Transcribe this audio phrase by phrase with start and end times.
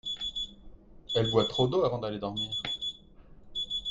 [1.13, 2.49] elle boit trop d'eau avant d'aller dormir.